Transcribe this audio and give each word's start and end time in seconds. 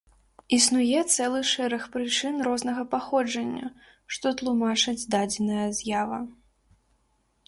Існуе 0.55 1.01
цэлы 1.15 1.41
шэраг 1.49 1.83
прычын 1.95 2.39
рознага 2.47 2.85
паходжання, 2.93 3.67
што 4.15 4.25
тлумачаць 4.39 5.07
дадзеная 5.17 5.67
з'ява. 5.81 6.19